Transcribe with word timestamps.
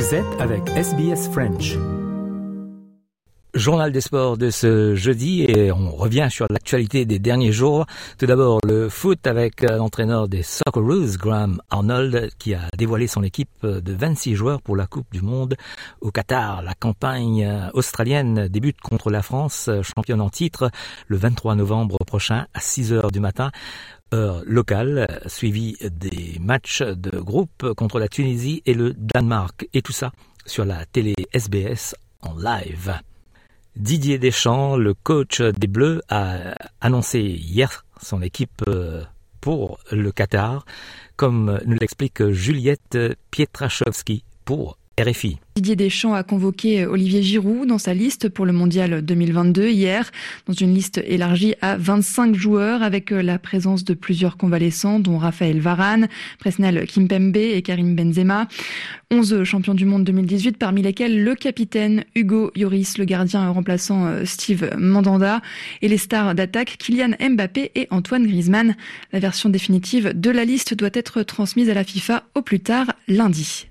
Vous 0.00 0.14
êtes 0.14 0.40
avec 0.40 0.66
SBS 0.70 1.28
French. 1.30 1.76
Journal 3.52 3.92
des 3.92 4.00
sports 4.00 4.38
de 4.38 4.48
ce 4.48 4.94
jeudi 4.94 5.42
et 5.42 5.70
on 5.72 5.90
revient 5.90 6.28
sur 6.30 6.46
l'actualité 6.48 7.04
des 7.04 7.18
derniers 7.18 7.52
jours. 7.52 7.84
Tout 8.16 8.24
d'abord 8.24 8.60
le 8.66 8.88
foot 8.88 9.26
avec 9.26 9.60
l'entraîneur 9.60 10.26
des 10.26 10.42
Socceroos, 10.42 11.18
Graham 11.18 11.60
Arnold, 11.68 12.30
qui 12.38 12.54
a 12.54 12.60
dévoilé 12.78 13.08
son 13.08 13.22
équipe 13.22 13.50
de 13.62 13.92
26 13.92 14.36
joueurs 14.36 14.62
pour 14.62 14.74
la 14.74 14.86
Coupe 14.86 15.12
du 15.12 15.20
Monde 15.20 15.56
au 16.00 16.10
Qatar. 16.10 16.62
La 16.62 16.72
campagne 16.72 17.68
australienne 17.74 18.48
débute 18.48 18.80
contre 18.80 19.10
la 19.10 19.20
France, 19.20 19.68
championne 19.82 20.22
en 20.22 20.30
titre, 20.30 20.70
le 21.08 21.18
23 21.18 21.56
novembre 21.56 21.98
prochain 22.06 22.46
à 22.54 22.60
6 22.60 22.94
heures 22.94 23.10
du 23.10 23.20
matin 23.20 23.50
heure 24.12 24.42
locale, 24.46 25.20
suivi 25.26 25.76
des 25.80 26.38
matchs 26.40 26.82
de 26.82 27.18
groupe 27.18 27.74
contre 27.74 27.98
la 27.98 28.08
Tunisie 28.08 28.62
et 28.66 28.74
le 28.74 28.94
Danemark. 28.94 29.68
Et 29.72 29.82
tout 29.82 29.92
ça 29.92 30.12
sur 30.46 30.64
la 30.64 30.84
télé 30.86 31.14
SBS 31.32 31.94
en 32.22 32.34
live. 32.36 32.94
Didier 33.76 34.18
Deschamps, 34.18 34.76
le 34.76 34.94
coach 34.94 35.40
des 35.40 35.68
Bleus, 35.68 36.02
a 36.08 36.54
annoncé 36.80 37.20
hier 37.20 37.84
son 38.02 38.20
équipe 38.20 38.62
euh, 38.68 39.02
pour 39.40 39.78
le 39.90 40.10
Qatar, 40.12 40.64
comme 41.16 41.60
nous 41.64 41.76
l'explique 41.80 42.28
Juliette 42.30 42.98
Pietraszewski 43.30 44.24
pour 44.44 44.76
Didier 45.56 45.76
Deschamps 45.76 46.14
a 46.14 46.22
convoqué 46.22 46.86
Olivier 46.86 47.22
Giroud 47.22 47.66
dans 47.66 47.78
sa 47.78 47.92
liste 47.92 48.28
pour 48.28 48.46
le 48.46 48.52
mondial 48.52 49.02
2022 49.02 49.68
hier, 49.68 50.10
dans 50.46 50.54
une 50.54 50.74
liste 50.74 51.02
élargie 51.04 51.54
à 51.60 51.76
25 51.76 52.34
joueurs 52.34 52.82
avec 52.82 53.10
la 53.10 53.38
présence 53.38 53.84
de 53.84 53.94
plusieurs 53.94 54.36
convalescents 54.36 55.00
dont 55.00 55.18
Raphaël 55.18 55.60
Varane, 55.60 56.08
Presnel 56.38 56.86
Kimpembe 56.86 57.36
et 57.36 57.62
Karim 57.62 57.94
Benzema. 57.94 58.48
11 59.10 59.42
champions 59.44 59.74
du 59.74 59.84
monde 59.84 60.04
2018 60.04 60.56
parmi 60.56 60.82
lesquels 60.82 61.24
le 61.24 61.34
capitaine 61.34 62.04
Hugo 62.14 62.52
Lloris, 62.54 62.96
le 62.96 63.04
gardien 63.04 63.50
remplaçant 63.50 64.06
euh, 64.06 64.24
Steve 64.24 64.70
Mandanda 64.78 65.40
et 65.82 65.88
les 65.88 65.98
stars 65.98 66.34
d'attaque 66.34 66.76
Kylian 66.78 67.10
Mbappé 67.20 67.72
et 67.74 67.88
Antoine 67.90 68.26
Griezmann. 68.26 68.76
La 69.12 69.18
version 69.18 69.48
définitive 69.48 70.12
de 70.14 70.30
la 70.30 70.44
liste 70.44 70.74
doit 70.74 70.90
être 70.94 71.22
transmise 71.22 71.68
à 71.70 71.74
la 71.74 71.84
FIFA 71.84 72.24
au 72.34 72.42
plus 72.42 72.60
tard 72.60 72.92
lundi. 73.08 73.69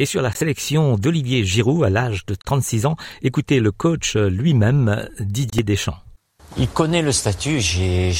Et 0.00 0.06
sur 0.06 0.22
la 0.22 0.32
sélection 0.32 0.96
d'Olivier 0.96 1.44
Giroud 1.44 1.84
à 1.84 1.90
l'âge 1.90 2.24
de 2.24 2.34
36 2.34 2.86
ans, 2.86 2.96
écoutez 3.20 3.60
le 3.60 3.70
coach 3.70 4.16
lui-même, 4.16 5.06
Didier 5.20 5.62
Deschamps. 5.62 5.98
Il 6.56 6.68
connaît 6.68 7.02
le 7.02 7.12
statut, 7.12 7.60
j'ai 7.60 8.14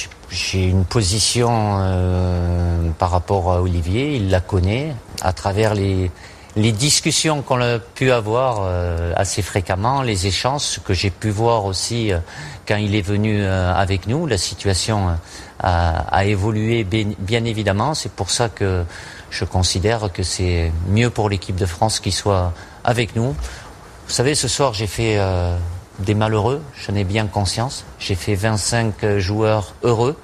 une 0.53 0.85
position 0.85 1.79
euh, 1.81 2.91
par 2.99 3.11
rapport 3.11 3.51
à 3.51 3.63
Olivier, 3.63 4.17
il 4.17 4.29
la 4.29 4.41
connaît 4.41 4.95
à 5.23 5.33
travers 5.33 5.73
les, 5.73 6.11
discussions 6.55 7.41
qu'on 7.41 7.63
a 7.63 7.79
pu 7.79 8.13
avoir 8.13 8.59
euh, 8.61 9.15
assez 9.17 9.41
fréquemment, 9.41 10.03
les 10.03 10.27
échanges 10.27 10.81
que 10.85 10.93
j'ai 10.93 11.09
pu 11.09 11.31
voir 11.31 11.65
aussi 11.65 12.13
euh, 12.13 12.19
quand 12.71 12.77
il 12.77 12.95
est 12.95 13.03
venu 13.03 13.45
avec 13.45 14.07
nous, 14.07 14.29
la 14.29 14.39
situation 14.39 15.09
a, 15.59 15.99
a 16.09 16.25
évolué 16.25 16.85
bien, 16.85 17.07
bien 17.19 17.45
évidemment, 17.45 17.95
c'est 17.95 18.13
pour 18.13 18.31
ça 18.31 18.49
que 18.49 18.85
je 19.31 19.45
considère 19.45 20.13
que 20.13 20.23
c'est 20.23 20.71
mieux 20.87 21.11
pour 21.11 21.29
l'équipe 21.29 21.57
de 21.57 21.67
France 21.67 21.99
qu'il 21.99 22.13
soit 22.13 22.53
avec 22.85 23.17
nous. 23.17 23.35
Vous 24.07 24.13
savez, 24.13 24.37
ce 24.37 24.47
soir, 24.47 24.73
j'ai 24.73 24.87
fait 24.87 25.19
euh, 25.19 25.57
des 25.99 26.15
malheureux, 26.15 26.63
j'en 26.87 26.95
ai 26.95 27.03
bien 27.03 27.27
conscience. 27.27 27.85
J'ai 27.99 28.15
fait 28.15 28.37
25 28.37 29.19
joueurs 29.19 29.75
heureux, 29.83 30.17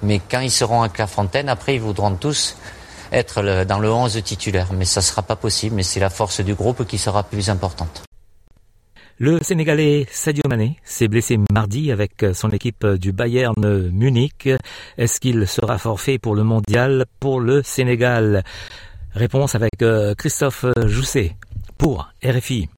mais 0.00 0.20
quand 0.20 0.40
ils 0.40 0.52
seront 0.52 0.82
à 0.82 0.88
Clairefontaine, 0.88 1.48
après, 1.48 1.74
ils 1.74 1.80
voudront 1.80 2.14
tous 2.14 2.56
être 3.10 3.64
dans 3.64 3.80
le 3.80 3.90
11 3.90 4.22
titulaire. 4.22 4.68
Mais 4.72 4.84
ça 4.84 5.00
ne 5.00 5.04
sera 5.04 5.22
pas 5.22 5.36
possible, 5.36 5.74
mais 5.74 5.82
c'est 5.82 5.98
la 6.00 6.10
force 6.10 6.40
du 6.42 6.54
groupe 6.54 6.86
qui 6.86 6.98
sera 6.98 7.24
plus 7.24 7.50
importante. 7.50 8.07
Le 9.20 9.42
Sénégalais 9.42 10.06
Sadio 10.12 10.44
Mané 10.48 10.76
s'est 10.84 11.08
blessé 11.08 11.38
mardi 11.52 11.90
avec 11.90 12.24
son 12.34 12.50
équipe 12.50 12.86
du 12.86 13.10
Bayern 13.10 13.88
Munich. 13.90 14.48
Est-ce 14.96 15.18
qu'il 15.18 15.44
sera 15.48 15.76
forfait 15.76 16.18
pour 16.18 16.36
le 16.36 16.44
mondial 16.44 17.04
pour 17.18 17.40
le 17.40 17.64
Sénégal? 17.64 18.44
Réponse 19.14 19.56
avec 19.56 19.82
euh, 19.82 20.14
Christophe 20.14 20.66
Jousset 20.86 21.34
pour 21.78 22.08
RFI. 22.24 22.68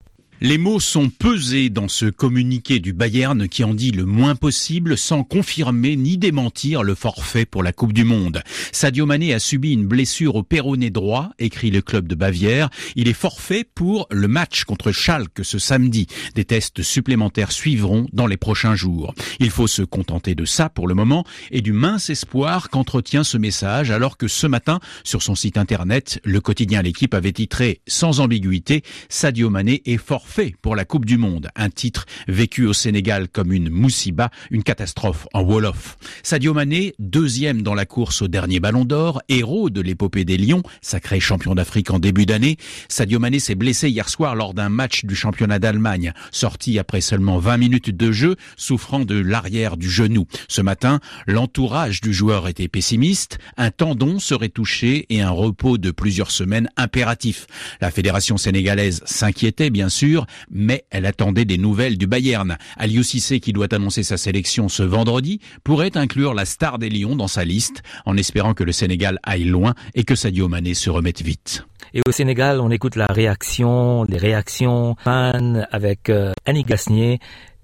Les 0.43 0.57
mots 0.57 0.81
sont 0.81 1.11
pesés 1.11 1.69
dans 1.69 1.89
ce 1.89 2.07
communiqué 2.07 2.79
du 2.79 2.95
Bayern 2.95 3.47
qui 3.47 3.63
en 3.63 3.75
dit 3.75 3.91
le 3.91 4.07
moins 4.07 4.35
possible 4.35 4.97
sans 4.97 5.23
confirmer 5.23 5.97
ni 5.97 6.17
démentir 6.17 6.83
le 6.83 6.95
forfait 6.95 7.45
pour 7.45 7.63
la 7.63 7.75
Coupe 7.75 7.93
du 7.93 8.05
Monde. 8.05 8.43
Sadio 8.73 9.05
Mané 9.05 9.35
a 9.35 9.39
subi 9.39 9.75
une 9.75 9.87
blessure 9.87 10.37
au 10.37 10.43
péroné 10.43 10.89
droit, 10.89 11.29
écrit 11.39 11.71
le 11.71 11.83
club 11.83 12.09
de 12.09 12.15
Bavière. 12.15 12.71
Il 12.97 13.07
est 13.07 13.13
forfait 13.13 13.65
pour 13.75 14.07
le 14.11 14.29
match 14.29 14.65
contre 14.65 14.93
Schalke 14.93 15.45
ce 15.45 15.59
samedi. 15.59 16.07
Des 16.35 16.47
tests 16.47 16.81
supplémentaires 16.81 17.53
suivront 17.53 18.07
dans 18.15 18.27
les 18.27 18.39
prochains 18.39 18.75
jours. 18.75 19.15
Il 19.41 19.51
faut 19.51 19.67
se 19.67 19.83
contenter 19.83 20.35
de 20.35 20.47
ça 20.47 20.71
pour 20.71 20.89
le 20.89 20.95
moment 20.95 21.27
et 21.51 21.61
du 21.61 21.75
mince 21.75 22.09
espoir 22.09 22.71
qu'entretient 22.71 23.25
ce 23.25 23.37
message 23.37 23.91
alors 23.91 24.17
que 24.17 24.27
ce 24.27 24.47
matin, 24.47 24.81
sur 25.05 25.21
son 25.21 25.35
site 25.35 25.59
internet, 25.59 26.19
le 26.25 26.41
quotidien 26.41 26.81
L'équipe 26.81 27.13
avait 27.13 27.33
titré 27.33 27.83
sans 27.87 28.21
ambiguïté 28.21 28.85
Sadio 29.11 29.51
Mané 29.51 29.83
est 29.85 29.99
forfait 29.99 30.30
fait 30.31 30.55
pour 30.63 30.77
la 30.77 30.85
Coupe 30.85 31.05
du 31.05 31.19
Monde, 31.19 31.49
un 31.57 31.71
titre 31.71 32.07
vécu 32.29 32.65
au 32.67 32.73
Sénégal 32.73 33.29
comme 33.29 33.53
une 33.53 33.69
moussiba, 33.69 34.31
une 34.51 34.63
catastrophe 34.63 35.27
en 35.35 35.43
Wolof. 35.43 35.99
Sadio 36.23 36.55
Mané, 36.55 36.95
deuxième 36.99 37.63
dans 37.63 37.75
la 37.75 37.85
course 37.85 38.23
au 38.23 38.29
dernier 38.29 38.61
Ballon 38.61 38.85
d'Or, 38.85 39.21
héros 39.29 39.71
de 39.71 39.81
l'épopée 39.81 40.25
des 40.25 40.39
Lions, 40.39 40.63
sacré 40.81 41.19
champion 41.19 41.55
d'Afrique 41.55 41.91
en 41.91 41.99
début 41.99 42.27
d'année. 42.27 42.57
Sadio 42.89 43.19
Mané 43.19 43.41
s'est 43.41 43.57
blessé 43.57 43.91
hier 43.91 44.09
soir 44.09 44.37
lors 44.37 44.55
d'un 44.55 44.69
match 44.69 45.05
du 45.05 45.17
championnat 45.17 45.59
d'Allemagne, 45.59 46.13
sorti 46.31 46.79
après 46.79 47.01
seulement 47.01 47.39
20 47.39 47.57
minutes 47.57 47.91
de 47.91 48.13
jeu, 48.13 48.37
souffrant 48.57 49.01
de 49.01 49.19
l'arrière 49.19 49.77
du 49.77 49.91
genou. 49.91 50.27
Ce 50.47 50.63
matin, 50.63 51.01
l'entourage 51.27 52.01
du 52.01 52.15
joueur 52.15 52.47
était 52.47 52.69
pessimiste, 52.69 53.39
un 53.57 53.73
tendon 53.73 54.21
serait 54.21 54.49
touché 54.49 55.07
et 55.11 55.23
un 55.23 55.31
repos 55.31 55.77
de 55.77 55.91
plusieurs 55.91 56.31
semaines 56.31 56.69
impératif. 56.77 57.47
La 57.81 57.91
fédération 57.91 58.37
sénégalaise 58.37 59.03
s'inquiétait 59.07 59.71
bien 59.71 59.89
sûr, 59.89 60.20
mais 60.51 60.85
elle 60.91 61.07
attendait 61.07 61.45
des 61.45 61.59
nouvelles 61.59 61.99
du 61.99 62.07
Bayern. 62.07 62.57
Aliou 62.77 63.03
Cissé, 63.03 63.41
qui 63.41 63.53
doit 63.53 63.73
annoncer 63.75 64.03
sa 64.03 64.17
sélection 64.17 64.69
ce 64.69 64.83
vendredi, 64.83 65.41
pourrait 65.65 65.97
inclure 65.97 66.35
la 66.35 66.45
star 66.45 66.79
des 66.79 66.91
Lions 66.91 67.17
dans 67.17 67.29
sa 67.29 67.45
liste, 67.45 67.83
en 68.07 68.17
espérant 68.17 68.55
que 68.55 68.65
le 68.65 68.73
Sénégal 68.73 69.19
aille 69.23 69.45
loin 69.45 69.75
et 69.95 70.05
que 70.05 70.15
Sadio 70.15 70.49
Mané 70.49 70.75
se 70.75 70.91
remette 70.91 71.23
vite. 71.23 71.65
Et 71.95 72.03
au 72.07 72.13
Sénégal, 72.13 72.61
on 72.61 72.71
écoute 72.71 72.97
la 72.97 73.07
réaction, 73.07 74.05
les 74.05 74.19
réactions 74.19 74.97
fans 75.03 75.63
avec 75.73 76.09
euh, 76.09 76.33
Annie 76.47 76.65
Gasnier 76.65 77.19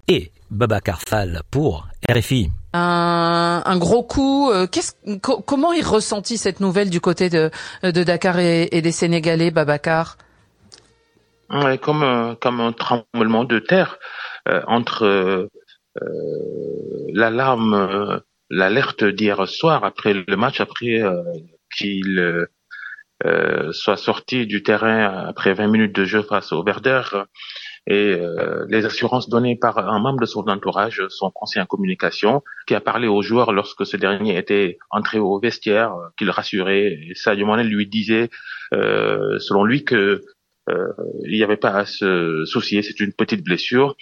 et 0.08 0.32
Baba 0.50 0.80
Carfal 0.80 1.42
pour 1.50 1.86
RFI. 2.10 2.50
Un, 2.72 3.78
gros 3.78 4.02
coup. 4.02 4.50
Euh, 4.50 4.66
comment 5.22 5.72
il 5.72 5.84
ressentit 5.84 6.36
cette 6.36 6.60
nouvelle 6.60 6.90
du 6.90 7.00
côté 7.00 7.30
de, 7.30 7.50
Dakar 7.82 8.38
et, 8.38 8.68
et 8.72 8.82
des 8.82 8.92
Sénégalais, 8.92 9.50
Babacar? 9.50 10.18
Ouais, 11.50 11.78
comme 11.78 12.02
un, 12.02 12.34
comme 12.34 12.60
un 12.60 12.72
tremblement 12.72 13.44
de 13.44 13.60
terre 13.60 13.98
euh, 14.48 14.62
entre 14.66 15.04
euh, 15.04 15.48
l'alarme, 17.12 17.74
euh, 17.74 18.18
l'alerte 18.50 19.04
d'hier 19.04 19.46
soir 19.48 19.84
après 19.84 20.12
le 20.12 20.36
match, 20.36 20.60
après 20.60 21.02
euh, 21.02 21.22
qu'il 21.76 22.46
soit 23.72 23.96
sorti 23.96 24.46
du 24.46 24.62
terrain 24.62 25.26
après 25.26 25.54
20 25.54 25.68
minutes 25.68 25.96
de 25.96 26.04
jeu 26.04 26.22
face 26.22 26.52
au 26.52 26.62
Verder 26.62 27.02
et 27.86 28.20
les 28.68 28.84
assurances 28.84 29.28
données 29.30 29.56
par 29.56 29.78
un 29.78 29.98
membre 30.00 30.20
de 30.20 30.26
son 30.26 30.46
entourage, 30.48 31.02
son 31.08 31.30
conseiller 31.30 31.62
en 31.62 31.66
communication, 31.66 32.42
qui 32.66 32.74
a 32.74 32.80
parlé 32.80 33.08
aux 33.08 33.22
joueurs 33.22 33.52
lorsque 33.52 33.86
ce 33.86 33.96
dernier 33.96 34.36
était 34.36 34.76
entré 34.90 35.18
au 35.18 35.40
vestiaire, 35.40 35.94
qu'il 36.18 36.28
rassurait. 36.30 36.98
Et 37.08 37.14
Sadio 37.14 37.46
lui 37.56 37.86
disait, 37.86 38.28
selon 38.72 39.64
lui, 39.64 39.84
que 39.84 39.96
euh, 39.96 40.35
il 41.24 41.32
n'y 41.32 41.42
avait 41.42 41.56
pas 41.56 41.70
à 41.70 41.84
se 41.86 42.44
soucier, 42.44 42.82
c'est 42.82 43.00
une 43.00 43.12
petite 43.12 43.44
blessure. 43.44 43.96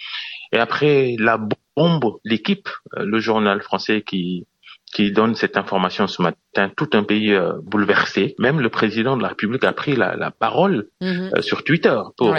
Et 0.51 0.57
après 0.57 1.15
la 1.19 1.39
bombe, 1.75 2.17
l'équipe, 2.23 2.69
euh, 2.97 3.05
le 3.05 3.19
journal 3.19 3.61
français 3.61 4.01
qui 4.01 4.47
qui 4.93 5.11
donne 5.11 5.35
cette 5.35 5.57
information 5.57 6.07
ce 6.07 6.21
matin, 6.21 6.71
tout 6.77 6.89
un 6.93 7.03
pays 7.03 7.33
euh, 7.33 7.53
bouleversé. 7.63 8.33
Même 8.39 8.61
le 8.61 8.69
président 8.69 9.17
de 9.17 9.23
la 9.23 9.29
République 9.29 9.65
a 9.65 9.73
pris 9.73 9.95
la, 9.95 10.15
la 10.15 10.31
parole 10.31 10.87
mhm. 11.01 11.41
sur 11.41 11.65
Twitter 11.65 11.99
pour 12.17 12.37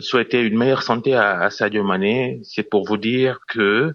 souhaiter 0.00 0.40
une 0.40 0.58
meilleure 0.58 0.82
santé 0.82 1.14
à, 1.14 1.40
à 1.40 1.50
Sadio 1.50 1.84
Mané. 1.84 2.40
C'est 2.42 2.68
pour 2.68 2.84
vous 2.86 2.96
dire 2.96 3.38
que 3.48 3.94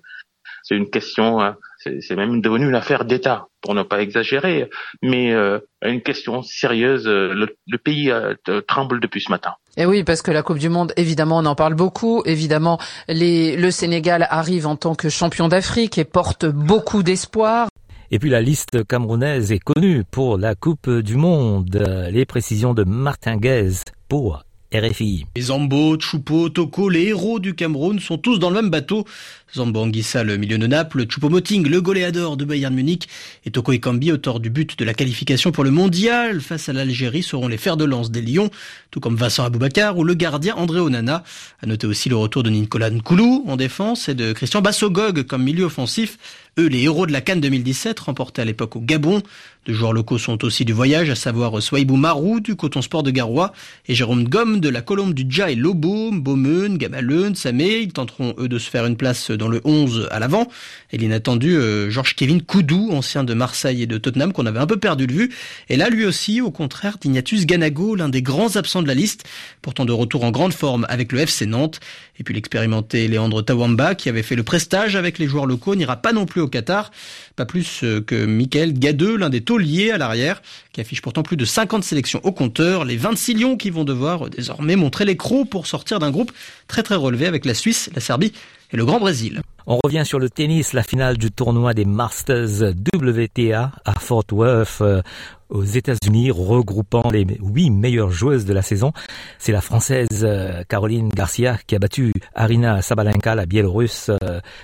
c'est 0.64 0.76
une 0.76 0.90
question, 0.90 1.42
hein, 1.42 1.58
c'est 1.84 2.16
même 2.16 2.42
devenu 2.42 2.68
une 2.68 2.76
affaire 2.76 3.06
d'État, 3.06 3.48
pour 3.62 3.74
ne 3.76 3.84
pas 3.84 4.02
exagérer, 4.02 4.70
mais 5.02 5.32
euh, 5.32 5.60
une 5.84 6.02
question 6.02 6.44
sérieuse. 6.44 7.08
Euh, 7.08 7.34
le, 7.34 7.78
pays 7.78 8.12
euh, 8.12 8.36
tremble 8.68 9.00
depuis 9.00 9.22
ce 9.22 9.32
matin. 9.32 9.54
Et 9.78 9.86
oui, 9.86 10.04
parce 10.04 10.22
que 10.22 10.32
la 10.32 10.44
Coupe 10.44 10.60
du 10.60 10.70
Monde, 10.70 10.94
évidemment, 10.96 11.40
on 11.40 11.46
en 11.46 11.56
parle 11.56 11.74
beaucoup. 11.74 12.22
Évidemment, 12.26 12.80
les, 13.08 13.58
le 13.58 13.72
Sénégal 13.72 14.28
arrive 14.30 14.68
en 14.68 14.76
tant 14.76 14.96
que 14.96 15.10
champion 15.10 15.48
d'Afrique 15.48 15.98
et 15.98 16.06
porte 16.06 16.46
beaucoup 16.46 17.04
d'espoir. 17.04 17.68
Et 18.12 18.20
puis 18.20 18.30
la 18.30 18.42
liste 18.42 18.86
camerounaise 18.86 19.52
est 19.52 19.60
connue 19.60 20.04
pour 20.10 20.38
la 20.38 20.56
Coupe 20.56 20.90
du 20.90 21.16
Monde. 21.16 21.84
Les 22.12 22.26
précisions 22.26 22.74
de 22.74 22.84
Martin 22.84 23.38
Guez 23.38 23.72
pour 24.08 24.44
Les 24.74 25.42
Zambo, 25.44 26.00
Choupo, 26.00 26.50
Toko, 26.50 26.90
les 26.90 27.04
héros 27.04 27.40
du 27.40 27.54
Cameroun 27.54 28.00
sont 28.00 28.18
tous 28.18 28.40
dans 28.40 28.50
le 28.50 28.56
même 28.56 28.72
bateau. 28.72 29.06
Zambo 29.54 29.82
Anguissa, 29.82 30.24
le 30.24 30.38
milieu 30.38 30.58
de 30.58 30.66
Naples, 30.66 31.06
Choupo-Moting, 31.06 31.68
le 31.70 31.80
goléador 31.80 32.38
de 32.38 32.44
Bayern 32.44 32.74
Munich, 32.74 33.08
et 33.46 33.52
Toko 33.52 33.72
Ekambi, 33.72 34.12
auteur 34.12 34.40
du 34.40 34.50
but 34.50 34.80
de 34.80 34.84
la 34.84 34.96
qualification 34.96 35.52
pour 35.52 35.64
le 35.64 35.70
mondial 35.70 36.42
face 36.42 36.70
à 36.70 36.74
l'Algérie, 36.74 37.22
seront 37.22 37.48
les 37.48 37.58
fers 37.58 37.78
de 37.78 37.86
lance 37.86 38.10
des 38.10 38.24
Lions, 38.24 38.50
tout 38.90 39.00
comme 39.00 39.16
Vincent 39.16 39.44
Aboubakar 39.44 39.96
ou 40.00 40.04
le 40.04 40.16
gardien 40.16 40.56
André 40.56 40.80
Onana. 40.80 41.24
À 41.62 41.68
noter 41.68 41.86
aussi 41.86 42.10
le 42.10 42.16
retour 42.16 42.42
de 42.42 42.50
Nicolas 42.50 42.90
Nkoulou 42.90 43.46
en 43.48 43.58
défense 43.58 44.10
et 44.10 44.16
de 44.16 44.34
Christian 44.34 44.62
Bassogog 44.62 45.22
comme 45.24 45.44
milieu 45.44 45.66
offensif. 45.66 46.18
Eux, 46.60 46.68
les 46.68 46.84
héros 46.84 47.08
de 47.08 47.12
la 47.12 47.22
Cannes 47.22 47.42
2017, 47.42 48.00
remportés 48.00 48.44
à 48.44 48.46
l'époque 48.46 48.76
au 48.76 48.80
Gabon. 48.80 49.24
Deux 49.66 49.74
joueurs 49.74 49.94
locaux 49.94 50.18
sont 50.20 50.44
aussi 50.44 50.66
du 50.66 50.74
voyage, 50.74 51.10
à 51.10 51.16
savoir 51.16 51.64
Swaibou 51.64 51.96
Marou 51.96 52.42
du 52.42 52.56
Coton 52.56 52.82
Sport 52.82 53.02
de 53.02 53.12
Garoua 53.12 53.54
et 53.88 53.96
Jérôme 53.96 54.26
Gomme 54.26 54.60
de 54.60 54.70
la 54.70 54.82
Colombe 54.82 55.14
du 55.14 55.26
Dja 55.28 55.50
Lobo, 55.56 56.12
Beaumeun, 56.12 56.78
Gamaleun, 56.78 57.34
Samé. 57.34 57.80
Ils 57.80 57.94
tenteront 57.94 58.36
eux 58.38 58.50
de 58.50 58.60
se 58.60 58.70
faire 58.70 58.86
une 58.86 58.98
place 58.98 59.32
dans 59.32 59.48
le 59.48 59.62
11 59.64 60.10
à 60.12 60.20
l'avant. 60.20 60.48
Et 60.92 60.98
l'inattendu 60.98 61.56
euh, 61.56 61.90
Georges 61.90 62.16
Kevin 62.16 62.42
Koudou, 62.42 62.92
ancien 62.92 63.24
de 63.24 63.34
Marseille 63.34 63.82
et 63.82 63.88
de 63.88 63.98
Tottenham, 63.98 64.32
qu'on 64.32 64.46
avait 64.46 64.60
un 64.60 64.68
peu 64.68 64.78
perdu 64.78 65.08
de 65.08 65.14
vue. 65.14 65.34
Et 65.70 65.78
là, 65.78 65.90
lui 65.90 66.06
aussi, 66.06 66.40
au 66.40 66.52
contraire 66.52 66.98
d'Ignatius 67.00 67.48
Ganago, 67.48 67.96
l'un 67.96 68.10
des 68.10 68.22
grands 68.22 68.58
absents 68.58 68.84
de 68.84 68.88
la 68.88 68.94
liste, 68.94 69.24
pourtant 69.64 69.86
de 69.86 69.94
retour 69.94 70.24
en 70.24 70.30
grande 70.30 70.54
forme 70.54 70.86
avec 70.90 71.14
le 71.14 71.22
FC 71.22 71.48
Nantes. 71.48 71.80
Et 72.20 72.24
puis 72.24 72.36
l'expérimenté 72.36 73.08
Léandre 73.08 73.44
Tawamba, 73.44 73.96
qui 73.96 74.10
avait 74.10 74.22
fait 74.24 74.36
le 74.36 74.44
prestage 74.44 74.96
avec 74.96 75.18
les 75.18 75.28
joueurs 75.28 75.48
locaux, 75.48 75.74
n'ira 75.76 75.96
pas 75.96 76.12
non 76.12 76.26
plus 76.26 76.43
au 76.44 76.48
Qatar. 76.48 76.92
Pas 77.36 77.46
plus 77.46 77.84
euh, 77.84 78.02
que 78.02 78.26
Michael 78.26 78.74
Gadeux, 78.74 79.18
l'un 79.18 79.30
des 79.30 79.42
tauliers 79.42 79.92
à 79.92 79.98
l'arrière, 79.98 80.42
qui 80.72 80.82
affiche 80.82 81.02
pourtant 81.02 81.24
plus 81.24 81.38
de 81.38 81.46
50 81.46 81.84
sélections 81.84 82.20
au 82.24 82.32
compteur. 82.32 82.86
Les 82.86 82.98
26 82.98 83.34
lions 83.34 83.58
qui 83.58 83.70
vont 83.70 83.84
devoir 83.84 84.28
euh, 84.28 84.30
désormais 84.30 84.76
montrer 84.76 85.06
les 85.06 85.18
crocs 85.18 85.50
pour 85.50 85.68
sortir 85.68 86.00
d'un 86.00 86.12
groupe 86.12 86.32
très 86.68 86.84
très 86.84 86.96
relevé 86.96 87.26
avec 87.26 87.46
la 87.46 87.54
Suisse, 87.54 87.90
la 87.96 88.02
Serbie 88.02 88.34
le 88.78 88.86
Grand 88.86 89.00
Brésil. 89.00 89.42
On 89.66 89.80
revient 89.84 90.04
sur 90.06 90.20
le 90.20 90.30
tennis, 90.30 90.74
la 90.74 90.84
finale 90.84 91.18
du 91.18 91.32
tournoi 91.32 91.74
des 91.74 91.86
Masters 91.86 92.74
WTA 92.96 93.72
à 93.86 93.94
Fort 94.00 94.26
Worth 94.32 94.80
euh, 94.82 95.02
aux 95.50 95.64
États-Unis, 95.64 96.32
regroupant 96.32 97.10
les 97.12 97.26
huit 97.40 97.70
meilleures 97.70 98.12
joueuses 98.12 98.46
de 98.46 98.54
la 98.54 98.62
saison. 98.62 98.92
C'est 99.38 99.52
la 99.52 99.62
française 99.62 100.28
Caroline 100.68 101.10
Garcia 101.10 101.58
qui 101.68 101.76
a 101.76 101.80
battu 101.80 102.12
Arina 102.34 102.82
Sabalenka, 102.82 103.36
la 103.36 103.46
biélorusse 103.46 104.10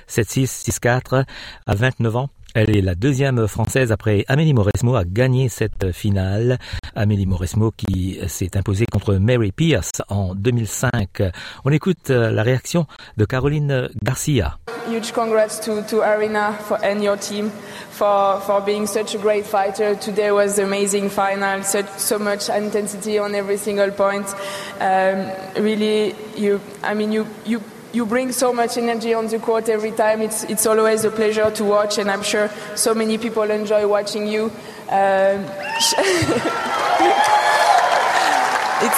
7-6, 0.10 0.70
6-4 0.70 1.26
à 1.68 1.76
29 1.76 2.16
ans. 2.16 2.30
Elle 2.56 2.76
est 2.76 2.82
la 2.82 2.96
deuxième 2.96 3.48
française 3.48 3.92
après 3.92 4.26
Amélie 4.28 4.56
Mauresmo 4.56 4.96
à 4.96 5.06
gagner 5.06 5.50
cette 5.50 5.92
finale. 5.92 6.58
Amélie 6.96 7.26
Mauresmo 7.26 7.72
qui 7.72 8.20
s'est 8.28 8.58
imposée 8.58 8.86
contre 8.92 9.16
Mary 9.16 9.52
Pierce 9.52 10.02
en 10.10 10.36
2005. 10.36 11.24
On 11.66 11.72
écoute 11.72 12.10
la 12.10 12.44
réaction 12.44 12.86
de 13.18 13.26
Caroline 13.26 13.90
Garcia. 14.04 14.58
Huge 14.90 15.12
congrats 15.12 15.60
to, 15.60 15.84
to 15.84 16.02
Arena 16.02 16.54
for, 16.54 16.78
and 16.84 17.04
your 17.04 17.18
team 17.18 17.52
for, 17.92 18.40
for 18.42 18.62
being 18.62 18.88
such 18.88 19.14
a 19.14 19.20
great 19.20 19.46
fighter. 19.46 19.96
Today 19.96 20.32
was 20.32 20.58
amazing 20.58 21.10
final, 21.10 21.62
such, 21.64 21.88
so 21.98 22.18
much 22.18 22.50
intensity 22.50 23.20
on 23.20 23.36
every 23.36 23.58
single 23.58 23.92
point. 23.92 24.26
Um, 24.80 25.30
really, 25.64 26.16
you, 26.36 26.60
I 26.82 26.96
mean, 26.96 27.12
you, 27.12 27.28
you 27.46 27.62
you 27.92 28.06
bring 28.06 28.32
so 28.32 28.54
much 28.54 28.78
energy 28.78 29.14
on 29.14 29.28
the 29.28 29.40
court 29.40 29.68
every 29.68 29.92
time. 29.92 30.22
It's, 30.22 30.44
it's 30.44 30.66
always 30.66 31.06
a 31.06 31.12
pleasure 31.12 31.50
to 31.50 31.64
watch, 31.64 31.98
and 31.98 32.10
I'm 32.10 32.22
sure 32.22 32.50
so 32.76 32.94
many 32.94 33.18
people 33.18 33.50
enjoy 33.50 33.88
watching 33.88 34.28
you. 34.28 34.52
Um, 34.90 35.46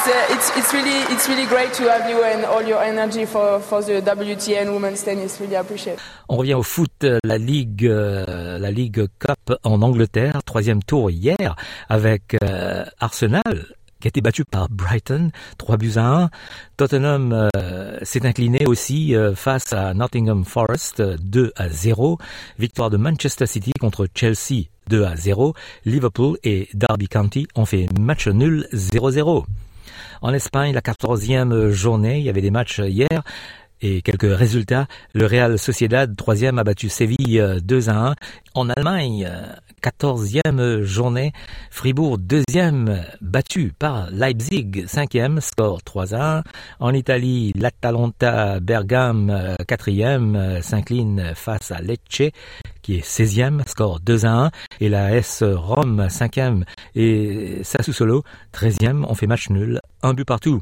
it's, 0.02 0.08
uh, 0.08 0.34
it's, 0.34 0.58
it's, 0.58 0.74
really, 0.74 1.14
it's 1.14 1.28
really 1.28 1.46
great 1.46 1.74
to 1.74 1.90
have 1.90 2.10
you 2.10 2.24
and 2.24 2.46
all 2.46 2.64
your 2.64 2.82
energy 2.82 3.26
for, 3.26 3.60
for 3.60 3.82
the 3.82 4.02
WTA 4.02 4.62
and 4.62 4.74
women's 4.74 5.04
tennis. 5.04 5.40
Really 5.40 5.56
appreciate. 5.56 6.00
On 6.30 6.38
revient 6.38 6.56
au 6.56 6.64
foot, 6.64 7.06
la 7.24 7.38
Ligue, 7.38 7.86
euh, 7.86 8.58
la 8.58 8.72
Ligue 8.72 9.08
Cup 9.20 9.54
en 9.64 9.82
Angleterre, 9.82 10.44
troisième 10.44 10.82
tour 10.84 11.12
hier 11.12 11.56
avec 11.90 12.36
euh, 12.44 12.86
Arsenal 13.00 13.66
qui 14.00 14.08
a 14.08 14.10
été 14.10 14.22
battu 14.22 14.46
par 14.46 14.68
Brighton, 14.70 15.30
3 15.60 15.78
buts 15.78 15.94
à 15.98 16.24
1. 16.24 16.30
Tottenham 16.76 17.50
euh, 17.56 18.00
s'est 18.02 18.26
incliné 18.26 18.66
aussi 18.66 19.16
euh, 19.16 19.36
face 19.36 19.74
à 19.74 19.94
Nottingham 19.94 20.44
Forest, 20.44 21.04
2 21.04 21.54
à 21.56 21.70
0. 21.70 22.18
Victoire 22.58 22.90
de 22.90 22.98
Manchester 22.98 23.46
City 23.46 23.74
contre 23.80 24.08
Chelsea, 24.16 24.70
2 24.90 25.04
à 25.04 25.16
0. 25.16 25.54
Liverpool 25.86 26.40
et 26.44 26.68
Derby 26.74 27.08
County 27.08 27.48
ont 27.54 27.68
fait 27.68 27.86
match 28.00 28.28
nul 28.28 28.68
0-0. 28.74 29.44
En 30.22 30.34
Espagne, 30.34 30.74
la 30.74 30.82
14e 30.82 31.70
journée, 31.70 32.20
il 32.20 32.26
y 32.26 32.30
avait 32.30 32.42
des 32.42 32.52
matchs 32.52 32.80
hier 32.80 33.24
et 33.82 34.02
quelques 34.02 34.38
résultats. 34.38 34.88
Le 35.14 35.26
Real 35.26 35.58
Sociedad, 35.58 36.16
troisième, 36.16 36.60
a 36.60 36.64
battu 36.64 36.90
Séville 36.90 37.58
2 37.64 37.90
à 37.90 38.10
1. 38.10 38.16
En 38.54 38.70
Allemagne, 38.70 39.30
14e 39.82 40.82
journée, 40.84 41.32
Fribourg 41.72 42.20
deuxième, 42.20 43.04
battu 43.22 43.74
par 43.78 44.12
Leipzig, 44.12 44.84
cinquième, 44.86 45.42
score 45.42 45.82
3 45.82 46.14
à 46.14 46.38
1. 46.40 46.44
En 46.80 46.94
Italie, 46.94 47.52
l'Atalanta 47.56 48.60
Bergame, 48.60 49.56
quatrième, 49.68 50.60
s'incline 50.62 51.34
face 51.34 51.72
à 51.72 51.82
Lecce, 51.82 52.32
qui 52.82 52.96
est 52.96 53.06
16e, 53.06 53.68
score 53.68 54.00
2 54.00 54.26
à 54.26 54.46
1, 54.46 54.52
et 54.80 54.90
la 54.90 55.16
S 55.16 55.44
Rome 55.44 56.08
5e 56.10 56.64
et 56.96 57.60
Sassuolo 57.64 58.24
13e, 58.54 59.06
on 59.08 59.14
fait 59.14 59.28
match 59.28 59.50
nul, 59.50 59.80
un 60.04 60.14
but 60.14 60.26
partout. 60.26 60.62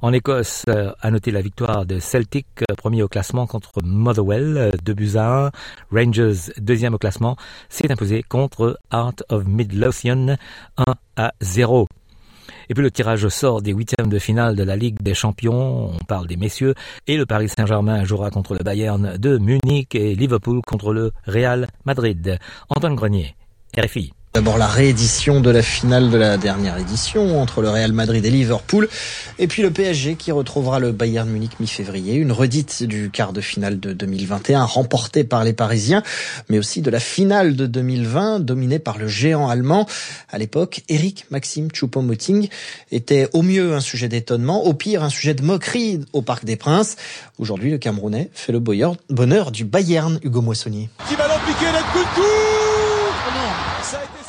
En 0.00 0.12
Écosse, 0.12 0.64
à 1.00 1.10
noter 1.10 1.30
la 1.30 1.40
victoire 1.40 1.84
de 1.84 1.98
Celtic, 1.98 2.46
premier 2.76 3.02
au 3.02 3.08
classement 3.08 3.46
contre 3.46 3.72
Motherwell, 3.82 4.72
2 4.84 4.94
buts 4.94 5.16
à 5.16 5.46
1. 5.46 5.50
Rangers, 5.92 6.52
deuxième 6.58 6.94
au 6.94 6.98
classement, 6.98 7.36
s'est 7.68 7.90
imposé 7.90 8.22
contre 8.22 8.78
Art 8.90 9.14
of 9.28 9.44
Midlothian, 9.46 10.36
1 10.76 10.84
à 11.16 11.32
0. 11.40 11.87
Et 12.68 12.74
puis 12.74 12.82
le 12.82 12.90
tirage 12.90 13.26
sort 13.28 13.62
des 13.62 13.72
huitièmes 13.72 14.08
de 14.08 14.18
finale 14.18 14.56
de 14.56 14.62
la 14.62 14.76
Ligue 14.76 15.00
des 15.02 15.14
Champions, 15.14 15.92
on 15.94 16.04
parle 16.06 16.26
des 16.26 16.36
messieurs, 16.36 16.74
et 17.06 17.16
le 17.16 17.24
Paris 17.24 17.48
Saint-Germain 17.48 18.04
jouera 18.04 18.30
contre 18.30 18.54
le 18.54 18.62
Bayern 18.62 19.16
de 19.16 19.38
Munich 19.38 19.94
et 19.94 20.14
Liverpool 20.14 20.60
contre 20.66 20.92
le 20.92 21.12
Real 21.26 21.68
Madrid. 21.84 22.38
Antoine 22.68 22.94
Grenier, 22.94 23.34
RFI. 23.76 24.12
D'abord 24.34 24.58
la 24.58 24.66
réédition 24.66 25.40
de 25.40 25.50
la 25.50 25.62
finale 25.62 26.10
de 26.10 26.18
la 26.18 26.36
dernière 26.36 26.76
édition 26.76 27.40
entre 27.40 27.62
le 27.62 27.70
Real 27.70 27.92
Madrid 27.92 28.24
et 28.24 28.30
Liverpool. 28.30 28.88
Et 29.38 29.46
puis 29.46 29.62
le 29.62 29.70
PSG 29.70 30.16
qui 30.16 30.32
retrouvera 30.32 30.78
le 30.78 30.92
Bayern 30.92 31.28
Munich 31.28 31.52
mi-février. 31.60 32.14
Une 32.14 32.30
redite 32.30 32.82
du 32.82 33.10
quart 33.10 33.32
de 33.32 33.40
finale 33.40 33.80
de 33.80 33.94
2021 33.94 34.64
remportée 34.64 35.24
par 35.24 35.44
les 35.44 35.54
Parisiens, 35.54 36.02
mais 36.50 36.58
aussi 36.58 36.82
de 36.82 36.90
la 36.90 37.00
finale 37.00 37.56
de 37.56 37.66
2020 37.66 38.40
dominée 38.40 38.78
par 38.78 38.98
le 38.98 39.08
géant 39.08 39.48
allemand. 39.48 39.86
À 40.30 40.36
l'époque, 40.36 40.82
Eric 40.90 41.24
Maxime 41.30 41.68
Choupo-Moting 41.72 42.48
était 42.92 43.28
au 43.32 43.40
mieux 43.40 43.74
un 43.74 43.80
sujet 43.80 44.08
d'étonnement, 44.08 44.66
au 44.66 44.74
pire 44.74 45.02
un 45.02 45.10
sujet 45.10 45.32
de 45.32 45.42
moquerie 45.42 46.04
au 46.12 46.20
Parc 46.20 46.44
des 46.44 46.56
Princes. 46.56 46.96
Aujourd'hui, 47.38 47.70
le 47.70 47.78
Camerounais 47.78 48.30
fait 48.34 48.52
le 48.52 48.60
bonheur 48.60 49.50
du 49.50 49.64
Bayern, 49.64 50.20
Hugo 50.22 50.42
Moissonnier. 50.42 50.90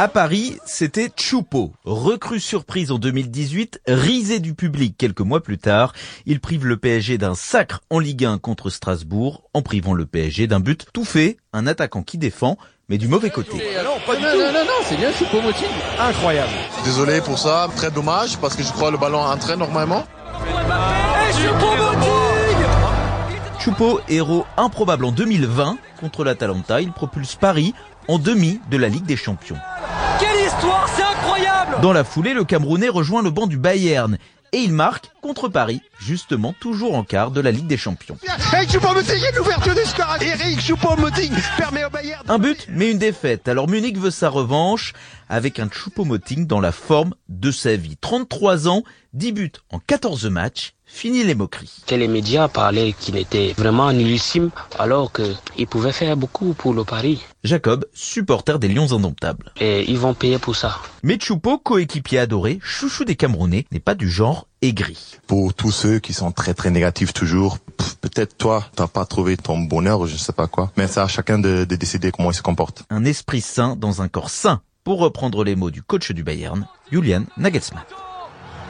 À 0.02 0.08
Paris, 0.08 0.56
c'était 0.66 1.10
Choupo, 1.14 1.74
recrue 1.84 2.40
surprise 2.40 2.90
en 2.90 3.00
2018, 3.00 3.82
risé 3.86 4.40
du 4.40 4.54
public 4.54 4.96
quelques 4.98 5.20
mois 5.20 5.44
plus 5.44 5.58
tard. 5.58 5.92
Il 6.26 6.40
prive 6.40 6.66
le 6.66 6.78
PSG 6.78 7.18
d'un 7.18 7.36
sacre 7.36 7.82
en 7.90 8.00
Ligue 8.00 8.24
1 8.24 8.38
contre 8.38 8.70
Strasbourg, 8.70 9.44
en 9.54 9.62
privant 9.62 9.94
le 9.94 10.06
PSG 10.06 10.48
d'un 10.48 10.62
but 10.62 10.88
tout 10.94 11.04
fait, 11.04 11.36
un 11.52 11.68
attaquant 11.68 12.02
qui 12.02 12.18
défend, 12.18 12.58
mais 12.88 12.98
du 12.98 13.10
mauvais 13.10 13.30
côté. 13.30 13.58
non, 13.84 13.98
pas 14.08 14.16
du 14.16 14.22
tout. 14.22 14.30
non, 14.30 14.54
non, 14.54 14.64
non, 14.64 14.80
c'est 14.86 14.96
bien 14.96 15.12
Choupo-Moting. 15.12 15.68
Incroyable. 16.00 16.54
Désolé 16.86 17.20
pour 17.20 17.38
ça, 17.38 17.68
très 17.76 17.92
dommage, 17.92 18.38
parce 18.38 18.56
que 18.56 18.64
je 18.64 18.72
crois 18.72 18.88
que 18.88 18.94
le 18.94 19.00
ballon 19.00 19.20
entrait 19.20 19.58
normalement. 19.58 20.06
Choupo, 23.60 24.00
héros 24.08 24.46
improbable 24.56 25.04
en 25.04 25.12
2020 25.12 25.78
contre 26.00 26.24
l'Atalanta, 26.24 26.80
il 26.80 26.94
propulse 26.94 27.36
Paris 27.36 27.74
en 28.08 28.18
demi 28.18 28.62
de 28.72 28.78
la 28.78 28.88
Ligue 28.88 29.06
des 29.06 29.18
Champions. 29.18 29.58
Dans 31.82 31.94
la 31.94 32.04
foulée, 32.04 32.34
le 32.34 32.44
Camerounais 32.44 32.90
rejoint 32.90 33.24
le 33.24 33.30
banc 33.30 33.48
du 33.48 33.58
Bayern 33.58 34.18
et 34.52 34.58
il 34.58 34.74
marque 34.74 35.12
contre 35.22 35.48
Paris, 35.48 35.82
justement 35.98 36.54
toujours 36.60 36.96
en 36.96 37.06
quart 37.06 37.32
de 37.32 37.40
la 37.40 37.52
Ligue 37.52 37.68
des 37.68 37.78
Champions. 37.78 38.18
Un 42.28 42.38
but, 42.38 42.68
mais 42.70 42.92
une 42.92 42.98
défaite. 42.98 43.48
Alors 43.48 43.70
Munich 43.70 43.98
veut 43.98 44.12
sa 44.12 44.28
revanche 44.28 44.92
avec 45.30 45.60
un 45.60 45.70
Choupo-Moting 45.70 46.48
dans 46.48 46.60
la 46.60 46.74
forme 46.74 47.14
de 47.30 47.52
sa 47.52 47.78
vie. 47.78 47.96
33 47.96 48.68
ans, 48.68 48.84
10 49.14 49.32
buts 49.32 49.52
en 49.72 49.80
14 49.80 50.26
matchs. 50.26 50.74
Fini 50.92 51.24
les 51.24 51.36
moqueries. 51.36 51.84
Les 51.92 52.08
médias 52.08 52.48
parlaient 52.48 52.94
qu'il 52.94 53.16
était 53.16 53.54
vraiment 53.56 53.94
nullissime 53.94 54.50
alors 54.78 55.14
qu'il 55.14 55.68
pouvait 55.68 55.94
faire 55.94 56.18
beaucoup 56.18 56.54
pour 56.54 56.74
le 56.74 56.84
Paris. 56.84 57.22
Jacob, 57.44 57.86
supporter 57.94 58.60
des 58.60 58.68
Lions 58.68 58.92
indomptables. 58.92 59.54
Et 59.62 59.90
ils 59.90 60.00
vont 60.00 60.14
payer 60.14 60.40
pour 60.40 60.56
ça. 60.56 60.80
Mais 61.04 61.18
Choupo, 61.18 61.58
coéquipier 61.60 62.20
adoré, 62.20 62.60
chouchou 62.62 63.06
des 63.06 63.16
Camerounais, 63.16 63.66
n'est 63.72 63.80
pas 63.80 63.96
du 63.96 64.10
genre 64.10 64.48
aigri. 64.62 65.18
Pour 65.28 65.54
tous 65.54 65.72
ceux 65.72 66.00
qui 66.00 66.12
sont 66.12 66.32
très 66.32 66.54
très 66.54 66.72
négatifs 66.72 67.14
toujours, 67.14 67.60
peut-être 68.02 68.36
toi, 68.36 68.66
t'as 68.76 68.88
pas 68.88 69.06
trouvé 69.06 69.38
ton 69.38 69.60
bonheur 69.60 70.02
ou 70.02 70.08
je 70.08 70.18
sais 70.18 70.34
pas 70.34 70.48
quoi, 70.48 70.72
mais 70.76 70.88
c'est 70.88 71.00
à 71.00 71.08
chacun 71.08 71.40
de, 71.40 71.64
de 71.64 71.76
décider 71.76 72.12
comment 72.12 72.32
il 72.32 72.36
se 72.36 72.42
comporte. 72.42 72.84
Un 72.90 73.06
esprit 73.06 73.42
sain 73.42 73.78
dans 73.78 74.02
un 74.02 74.10
corps 74.10 74.32
sain, 74.32 74.62
pour 74.84 75.00
reprendre 75.00 75.44
les 75.46 75.56
mots 75.56 75.72
du 75.72 75.82
coach 75.82 76.12
du 76.12 76.24
Bayern, 76.24 76.68
Julian 76.92 77.24
Nagelsmann. 77.38 77.84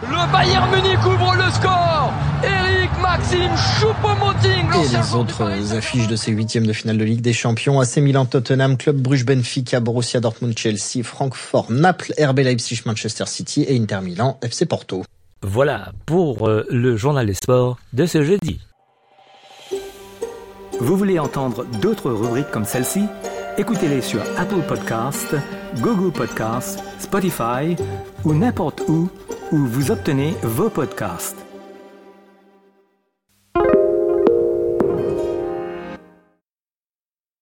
Le 0.02 0.32
Bayern 0.32 0.72
Munich 0.72 1.00
ouvre 1.06 1.36
le 1.36 1.52
score 1.52 2.14
Eric 2.42 2.90
Maxime 3.02 3.52
Choupo-Moting 3.80 4.86
Et 4.86 4.98
les 4.98 5.14
autres 5.16 5.76
affiches 5.76 6.08
de 6.08 6.16
ces 6.16 6.32
huitièmes 6.32 6.66
de 6.66 6.72
finale 6.72 6.98
de 6.98 7.04
Ligue 7.04 7.20
des 7.20 7.34
Champions, 7.34 7.82
AC 7.82 7.98
Milan, 7.98 8.26
Tottenham, 8.26 8.78
Club 8.78 8.96
Bruges, 8.96 9.26
Benfica, 9.26 9.82
Borussia 9.82 10.22
Dortmund, 10.22 10.58
Chelsea, 10.58 11.04
Francfort, 11.04 11.70
Naples, 11.70 12.14
RB 12.18 12.40
Leipzig, 12.40 12.82
Manchester 12.86 13.26
City 13.26 13.66
et 13.68 13.78
Inter 13.78 14.00
Milan, 14.02 14.40
FC 14.42 14.66
Porto. 14.66 15.04
Voilà 15.42 15.92
pour 16.06 16.48
euh, 16.48 16.66
le 16.70 16.96
journal 16.96 17.26
des 17.26 17.34
sports 17.34 17.78
de 17.92 18.06
ce 18.06 18.24
jeudi. 18.24 18.62
Vous 20.80 20.96
voulez 20.96 21.20
entendre 21.20 21.66
d'autres 21.82 22.10
rubriques 22.10 22.52
comme 22.52 22.66
celle-ci? 22.66 23.04
Écoutez-les 23.58 24.02
sur 24.02 24.22
Apple 24.38 24.62
Podcasts, 24.66 25.36
Google 25.82 26.14
Podcasts, 26.14 26.82
Spotify 27.00 27.76
ou 28.24 28.34
n'importe 28.34 28.82
où 28.88 29.10
où 29.52 29.58
vous 29.58 29.92
obtenez 29.92 30.36
vos 30.44 30.70
podcasts. 30.70 31.49